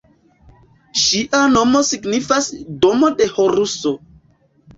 [1.01, 2.49] Ŝia nomo signifas
[2.87, 3.95] "Domo de Horuso".